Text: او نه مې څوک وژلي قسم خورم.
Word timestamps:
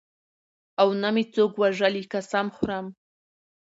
او 0.81 0.87
نه 1.01 1.09
مې 1.13 1.23
څوک 1.33 1.51
وژلي 1.61 2.03
قسم 2.13 2.47
خورم. 2.55 2.85